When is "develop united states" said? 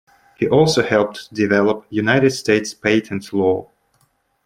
1.31-2.73